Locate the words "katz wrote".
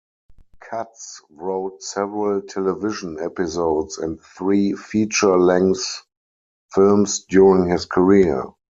0.59-1.83